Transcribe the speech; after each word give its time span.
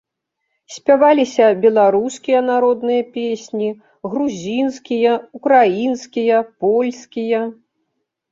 Спяваліся 0.75 1.45
беларускія 1.65 2.39
народныя 2.47 3.01
песні, 3.17 3.69
грузінскія, 4.13 5.13
украінскія, 5.41 6.37
польскія. 6.65 7.41